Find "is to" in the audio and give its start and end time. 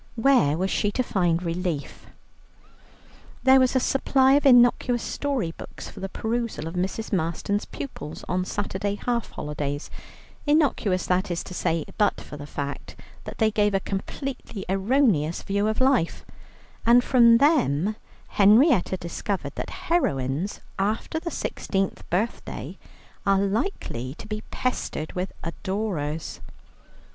11.29-11.53